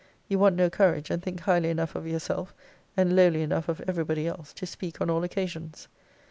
[0.27, 2.55] You want no courage, and think highly enough of yourself,
[2.97, 5.87] and lowly enough of every body else, to speak on all occasions.